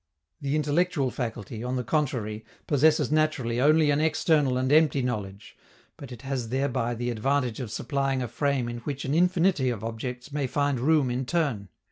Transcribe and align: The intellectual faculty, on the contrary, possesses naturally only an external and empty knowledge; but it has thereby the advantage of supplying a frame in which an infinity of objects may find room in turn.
The 0.41 0.55
intellectual 0.55 1.11
faculty, 1.11 1.63
on 1.63 1.75
the 1.75 1.83
contrary, 1.83 2.43
possesses 2.65 3.11
naturally 3.11 3.61
only 3.61 3.91
an 3.91 3.99
external 4.01 4.57
and 4.57 4.71
empty 4.71 5.03
knowledge; 5.03 5.55
but 5.95 6.11
it 6.11 6.23
has 6.23 6.49
thereby 6.49 6.95
the 6.95 7.11
advantage 7.11 7.59
of 7.59 7.69
supplying 7.69 8.23
a 8.23 8.27
frame 8.27 8.67
in 8.67 8.79
which 8.79 9.05
an 9.05 9.13
infinity 9.13 9.69
of 9.69 9.83
objects 9.83 10.31
may 10.31 10.47
find 10.47 10.79
room 10.79 11.11
in 11.11 11.27
turn. 11.27 11.69